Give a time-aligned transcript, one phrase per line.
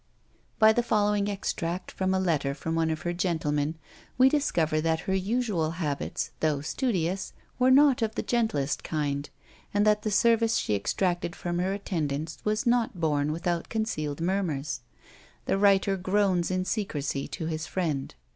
[0.57, 3.75] By the following extract from a letter from one of her gentlemen,
[4.17, 9.29] we discover that her usual habits, though studious, were not of the gentlest kind,
[9.71, 14.81] and that the service she exacted from her attendants was not borne without concealed murmurs.
[15.45, 18.15] The writer groans in secrecy to his friend.